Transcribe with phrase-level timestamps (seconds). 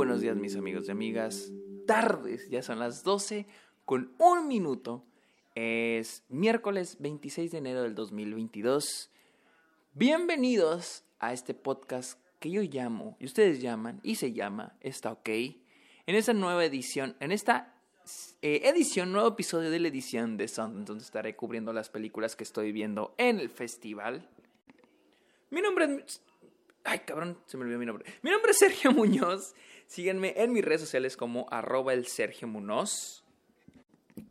[0.00, 1.52] buenos días mis amigos y amigas.
[1.86, 3.46] Tardes, ya son las 12
[3.84, 5.04] con un minuto.
[5.54, 9.10] Es miércoles 26 de enero del 2022.
[9.92, 15.28] Bienvenidos a este podcast que yo llamo, y ustedes llaman, y se llama Está OK.
[15.28, 17.74] En esta nueva edición, en esta
[18.40, 22.44] eh, edición, nuevo episodio de la edición de Sundance, donde estaré cubriendo las películas que
[22.44, 24.26] estoy viendo en el festival.
[25.50, 26.22] Mi nombre es
[26.84, 28.04] Ay, cabrón, se me olvidó mi nombre.
[28.22, 29.54] Mi nombre es Sergio Muñoz.
[29.86, 33.24] Síganme en mis redes sociales como arroba Sergio Muñoz.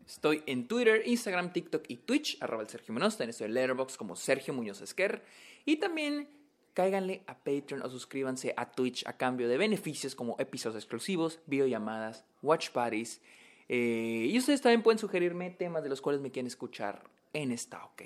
[0.08, 3.18] Estoy en Twitter, Instagram, TikTok y Twitch, arroba el Sergio Muñoz.
[3.18, 5.24] También estoy en Letterboxd como Sergio Muñoz Esquer.
[5.66, 6.28] Y también
[6.74, 12.26] cáiganle a Patreon o suscríbanse a Twitch a cambio de beneficios como episodios exclusivos, videollamadas,
[12.42, 13.22] watch parties.
[13.68, 17.84] Eh, y ustedes también pueden sugerirme temas de los cuales me quieren escuchar en esta
[17.86, 18.04] OK.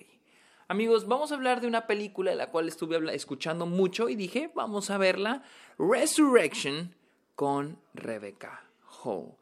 [0.73, 4.49] Amigos, vamos a hablar de una película de la cual estuve escuchando mucho y dije,
[4.55, 5.43] vamos a verla,
[5.77, 6.95] Resurrection
[7.35, 8.67] con Rebecca
[9.03, 9.35] Hall.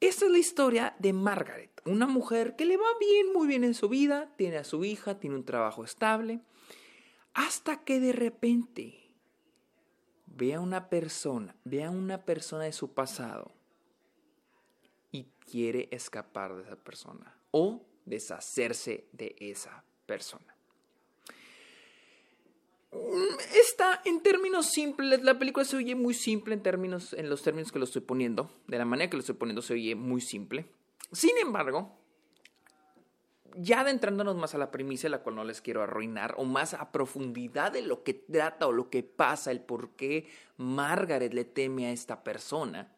[0.00, 3.74] Esta es la historia de Margaret, una mujer que le va bien, muy bien en
[3.74, 6.40] su vida, tiene a su hija, tiene un trabajo estable,
[7.32, 9.14] hasta que de repente
[10.26, 13.52] ve a una persona, ve a una persona de su pasado
[15.12, 20.56] y quiere escapar de esa persona o deshacerse de esa persona.
[23.54, 27.70] Está en términos simples, la película se oye muy simple en términos, en los términos
[27.70, 30.66] que lo estoy poniendo, de la manera que lo estoy poniendo se oye muy simple.
[31.12, 31.92] Sin embargo,
[33.56, 36.92] ya adentrándonos más a la primicia, la cual no les quiero arruinar, o más a
[36.92, 41.86] profundidad de lo que trata o lo que pasa, el por qué Margaret le teme
[41.86, 42.92] a esta persona,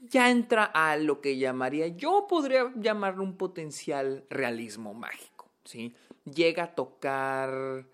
[0.00, 5.29] ya entra a lo que llamaría, yo podría llamarlo un potencial realismo mágico.
[5.64, 5.94] ¿Sí?
[6.24, 7.86] Llega a tocar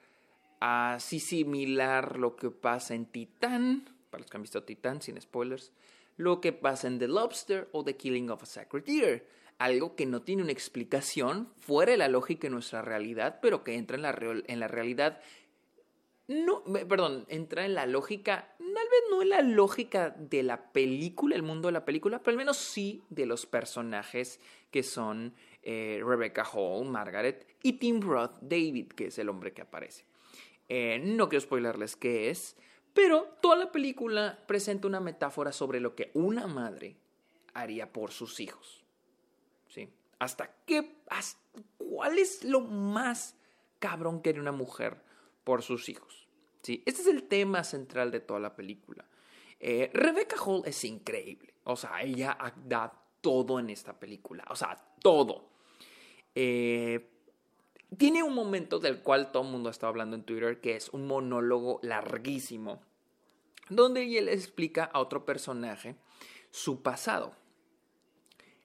[0.61, 5.73] así similar lo que pasa en Titán, para los que han visto Titán, sin spoilers,
[6.17, 9.27] lo que pasa en The Lobster o The Killing of a Sacred Deer.
[9.59, 13.75] Algo que no tiene una explicación fuera de la lógica de nuestra realidad, pero que
[13.75, 14.15] entra en la,
[14.47, 15.21] en la realidad.
[16.29, 21.37] No, perdón, entra en la lógica, tal vez no en la lógica de la película,
[21.37, 24.41] el mundo de la película, pero al menos sí de los personajes
[24.71, 29.63] que son eh, Rebecca Hall, Margaret, y Tim Roth, David, que es el hombre que
[29.63, 30.05] aparece.
[30.69, 32.57] Eh, no quiero spoilerles qué es,
[32.95, 36.97] pero toda la película presenta una metáfora sobre lo que una madre
[37.55, 38.85] haría por sus hijos.
[39.67, 39.89] ¿Sí?
[40.21, 40.99] ¿Hasta qué?
[41.77, 43.35] ¿Cuál es lo más
[43.81, 45.03] cabrón que haría una mujer
[45.43, 46.29] por sus hijos?
[46.63, 46.85] ¿Sí?
[46.87, 49.05] Este es el tema central de toda la película.
[49.59, 51.53] Eh, Rebecca Hall es increíble.
[51.65, 54.45] O sea, ella da todo en esta película.
[54.51, 55.51] O sea, todo.
[56.33, 57.16] Eh,
[57.97, 61.07] tiene un momento del cual todo el mundo está hablando en Twitter, que es un
[61.07, 62.83] monólogo larguísimo,
[63.69, 65.97] donde él explica a otro personaje
[66.51, 67.35] su pasado.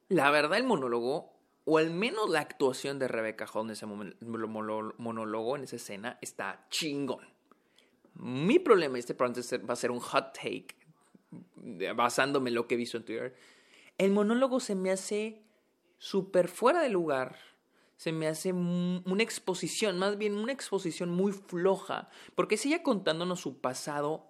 [0.10, 1.34] La verdad, el monólogo,
[1.66, 6.66] o al menos la actuación de Rebecca Hall en ese monólogo, en esa escena, está
[6.70, 7.26] chingón.
[8.16, 10.76] Mi problema, este probablemente va a ser un hot take,
[11.96, 13.36] basándome en lo que he visto en Twitter.
[13.98, 15.42] El monólogo se me hace
[15.98, 17.38] súper fuera de lugar
[18.02, 23.60] se me hace una exposición, más bien una exposición muy floja, porque sigue contándonos su
[23.60, 24.26] pasado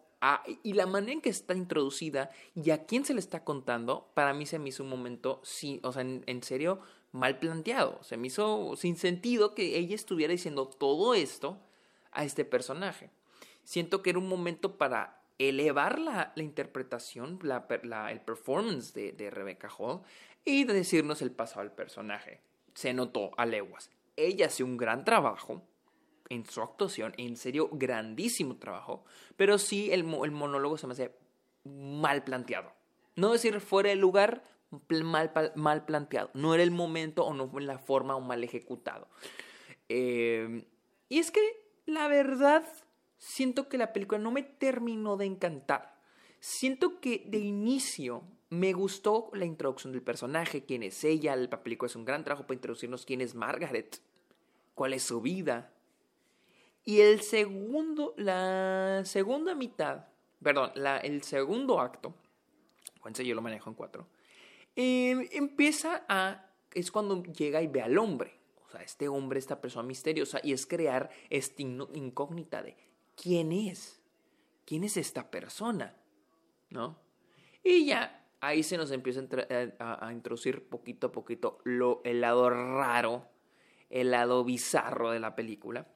[0.61, 4.33] y la manera en que está introducida y a quién se le está contando, para
[4.33, 6.81] mí se me hizo un momento, sí, o sea, en, serio,
[7.13, 8.03] mal planteado.
[8.03, 11.57] Se me hizo sin sentido que ella estuviera diciendo todo esto
[12.11, 13.09] a este personaje.
[13.63, 17.65] Siento que era un momento para elevar la, interpretación, la,
[18.11, 20.01] el performance de, de Rebecca Hall
[20.43, 22.41] y de decirnos el pasado del personaje
[22.73, 23.89] se notó a leguas.
[24.15, 25.61] Ella hace un gran trabajo
[26.29, 29.03] en su actuación, en serio, grandísimo trabajo,
[29.35, 31.13] pero sí el, monólogo se me hace
[31.65, 32.71] mal planteado.
[33.15, 34.43] No decir fuera de lugar,
[34.89, 36.31] mal, mal planteado.
[36.33, 39.09] No era el momento o no fue la forma o mal ejecutado.
[39.89, 40.65] Eh,
[41.09, 41.41] y es que,
[41.85, 42.63] la verdad,
[43.17, 45.99] siento que la película no me terminó de encantar.
[46.39, 51.85] Siento que de inicio me gustó la introducción del personaje, quién es ella, el papelico
[51.85, 54.01] es un gran trabajo para introducirnos quién es Margaret,
[54.75, 55.71] cuál es su vida.
[56.83, 60.05] Y el segundo, la segunda mitad,
[60.43, 62.13] perdón, el segundo acto,
[62.99, 64.07] cuéntense yo lo manejo en cuatro,
[64.75, 68.37] em, empieza a, es cuando llega y ve al hombre,
[68.67, 72.75] o sea, este hombre, esta persona misteriosa, y es crear esta incógnita de
[73.15, 74.01] quién es,
[74.65, 75.95] quién es esta persona,
[76.69, 76.99] ¿no?
[77.63, 82.49] Y ya ahí se nos empieza eh, a, introducir poquito a poquito lo, el lado
[82.49, 83.29] raro,
[83.89, 85.87] el lado bizarro de la película.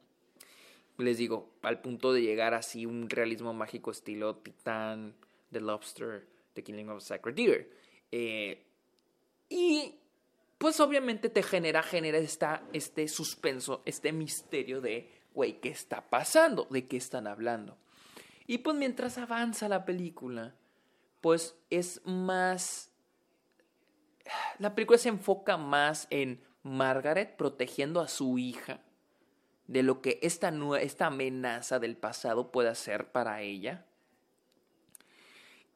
[0.98, 5.14] Les digo, al punto de llegar así un realismo mágico estilo Titán,
[5.50, 7.70] The Lobster, The Killing of a Sacred Deer.
[8.10, 8.64] Eh,
[9.48, 9.94] y
[10.56, 16.66] pues obviamente te genera, genera esta, este suspenso, este misterio de, güey, ¿qué está pasando?
[16.70, 17.76] ¿De qué están hablando?
[18.46, 20.54] Y pues mientras avanza la película,
[21.20, 22.90] pues es más...
[24.58, 28.80] La película se enfoca más en Margaret protegiendo a su hija
[29.66, 33.84] de lo que esta, esta amenaza del pasado puede hacer para ella,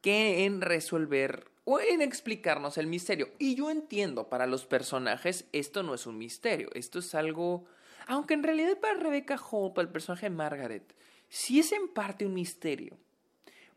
[0.01, 3.29] que en resolver o en explicarnos el misterio.
[3.37, 7.65] Y yo entiendo, para los personajes esto no es un misterio, esto es algo,
[8.07, 9.39] aunque en realidad para Rebecca
[9.73, 10.95] para el personaje de Margaret,
[11.29, 12.97] sí es en parte un misterio,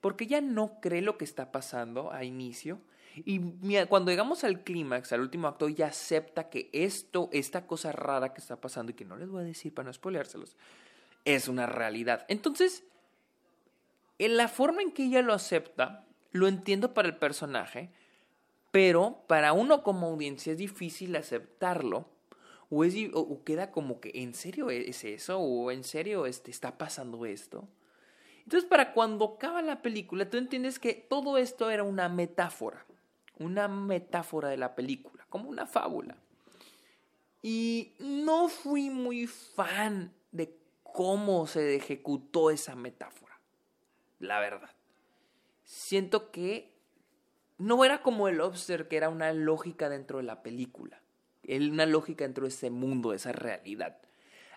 [0.05, 2.79] porque ella no cree lo que está pasando a inicio.
[3.15, 3.41] Y
[3.87, 8.43] cuando llegamos al clímax, al último acto, ella acepta que esto, esta cosa rara que
[8.43, 10.59] está pasando y que no les voy a decir para no spoileárselos,
[11.25, 12.27] es una realidad.
[12.29, 12.85] Entonces,
[14.19, 17.89] en la forma en que ella lo acepta, lo entiendo para el personaje,
[18.73, 22.11] pero para uno como audiencia es difícil aceptarlo.
[22.69, 25.39] O, es, o, queda como que, ¿en serio es eso?
[25.39, 27.67] ¿O en serio este, está pasando esto?
[28.45, 32.85] Entonces, para cuando acaba la película, tú entiendes que todo esto era una metáfora.
[33.39, 36.17] Una metáfora de la película, como una fábula.
[37.43, 43.39] Y no fui muy fan de cómo se ejecutó esa metáfora.
[44.21, 44.71] La verdad
[45.65, 46.73] siento que
[47.59, 51.01] no era como el Lobster, que era una lógica dentro de la película,
[51.49, 53.99] una lógica dentro de ese mundo, de esa realidad.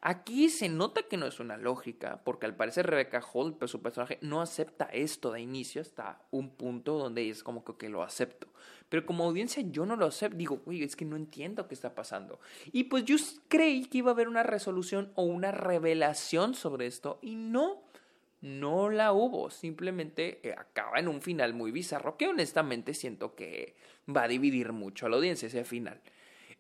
[0.10, 4.20] Aquí se nota que no es una lógica, porque al parecer Rebecca Hall, su personaje,
[4.22, 8.48] no acepta esto de inicio hasta un punto donde es como que, lo acepto.
[8.88, 11.94] Pero como audiencia yo no lo acepto, digo, uy, es que no entiendo qué está
[11.94, 12.40] pasando.
[12.72, 13.18] Y pues yo
[13.50, 17.84] creí que iba a haber una resolución o una revelación sobre esto, y no,
[18.40, 23.76] no la hubo, simplemente eh, acaba en un final muy bizarro que honestamente siento que
[24.08, 26.02] va a dividir mucho a la audiencia ese final.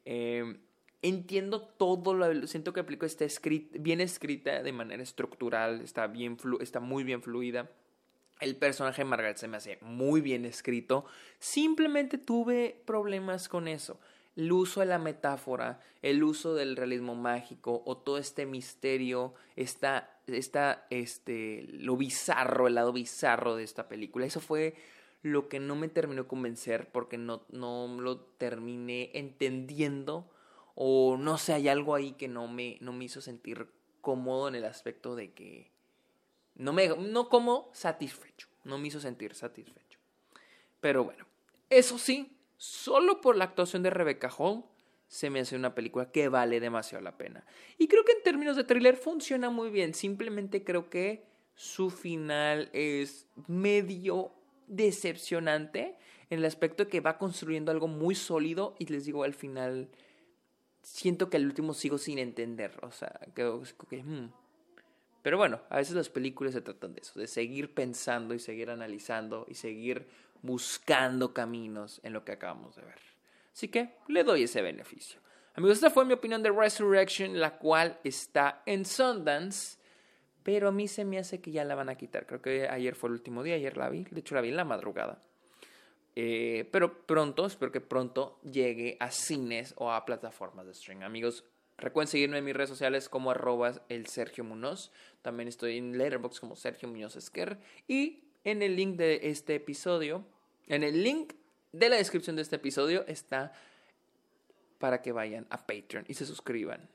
[0.03, 0.66] Em,
[1.01, 6.38] entiendo todo, lo, siento que aplico está escrita, bien escrita de manera estructural, está, bien
[6.59, 7.69] está muy bien fluida.
[8.39, 11.05] El personaje de Margaret se me hace muy bien escrito.
[11.39, 13.99] Simplemente tuve problemas con eso
[14.38, 20.19] el uso de la metáfora, el uso del realismo mágico o todo este misterio, está,
[20.27, 24.27] está este, lo bizarro, el lado bizarro de esta película.
[24.27, 24.75] Eso fue
[25.23, 30.29] lo que no me terminó convencer porque no, no lo terminé entendiendo
[30.79, 33.68] o no sé, hay algo ahí que no me, no me hizo sentir
[34.00, 35.71] cómodo en el aspecto de que
[36.53, 39.97] no me, no como satisfecho, no me hizo sentir satisfecho.
[40.79, 41.25] Pero bueno,
[41.71, 44.65] eso sí, solo por la actuación de Rebecca Hall,
[45.07, 47.44] se me hace una película que vale demasiado la pena.
[47.80, 49.95] Y creo que en términos de thriller funciona muy bien.
[49.95, 51.25] Simplemente creo que
[51.56, 54.31] su final es medio
[54.68, 55.97] decepcionante
[56.30, 59.89] en el aspecto de que va construyendo algo muy sólido y les digo al final
[60.81, 64.31] siento que al último sigo sin entender, o sea, creo que hmm.
[65.21, 68.69] pero bueno, a veces las películas se tratan de eso, de seguir pensando y seguir
[68.69, 70.07] analizando y seguir
[70.41, 73.00] buscando caminos en lo que acabamos de ver.
[73.53, 75.19] Así que le doy ese beneficio.
[75.56, 79.80] Amigos, esta fue mi opinión de Resurrection, la cual está en Sundance,
[80.44, 82.27] pero a mí se me hace que ya la van a quitar.
[82.27, 84.56] Creo que ayer fue el último día, ayer la vi, de hecho la vi en
[84.56, 85.23] la madrugada.
[86.19, 91.04] Eh, pero pronto, espero que pronto llegue a cines o a plataformas de streaming.
[91.04, 91.44] Amigos,
[91.78, 94.92] recuerden seguirme en mis redes sociales como arroba el Sergio Munoz.
[95.21, 97.59] También estoy en Letterboxd como Sergio Muñoz Esquer.
[97.88, 100.26] Y en el link de este episodio,
[100.66, 101.33] en el link
[101.71, 103.54] de la descripción de este episodio está
[104.80, 106.90] para que vayan a Patreon y se suscriban.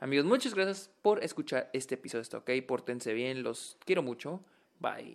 [0.00, 2.22] Amigos, muchas gracias por escuchar este episodio.
[2.22, 4.40] Está ok, pórtense bien, los quiero mucho.
[4.80, 5.12] Bye.